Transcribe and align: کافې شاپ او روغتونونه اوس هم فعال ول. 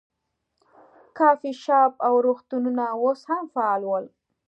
کافې 1.17 1.51
شاپ 1.63 1.93
او 2.07 2.13
روغتونونه 2.27 2.83
اوس 3.01 3.21
هم 3.29 3.43
فعال 3.53 3.81
ول. 3.89 4.05